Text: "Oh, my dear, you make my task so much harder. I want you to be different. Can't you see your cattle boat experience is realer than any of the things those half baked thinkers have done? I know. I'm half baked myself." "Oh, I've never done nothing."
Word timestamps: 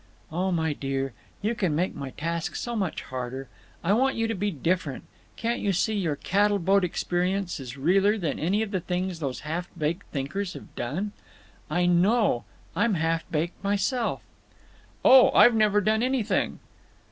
"Oh, 0.31 0.51
my 0.51 0.73
dear, 0.73 1.13
you 1.43 1.55
make 1.69 1.93
my 1.93 2.09
task 2.09 2.55
so 2.55 2.75
much 2.75 3.03
harder. 3.03 3.49
I 3.83 3.93
want 3.93 4.15
you 4.15 4.25
to 4.27 4.33
be 4.33 4.49
different. 4.49 5.03
Can't 5.35 5.59
you 5.59 5.71
see 5.73 5.93
your 5.93 6.15
cattle 6.15 6.57
boat 6.57 6.83
experience 6.83 7.59
is 7.59 7.77
realer 7.77 8.17
than 8.17 8.39
any 8.39 8.63
of 8.63 8.71
the 8.71 8.79
things 8.79 9.19
those 9.19 9.41
half 9.41 9.69
baked 9.77 10.07
thinkers 10.07 10.53
have 10.53 10.75
done? 10.75 11.11
I 11.69 11.85
know. 11.85 12.45
I'm 12.75 12.95
half 12.95 13.29
baked 13.29 13.63
myself." 13.63 14.23
"Oh, 15.05 15.29
I've 15.33 15.53
never 15.53 15.81
done 15.81 15.99
nothing." 15.99 16.57